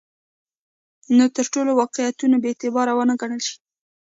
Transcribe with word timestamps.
نور 1.17 1.29
ټول 1.53 1.67
واقعیتونه 1.81 2.35
بې 2.41 2.49
اعتباره 2.51 2.91
ونه 2.95 3.15
ګڼل 3.21 3.41
شي. 3.47 3.55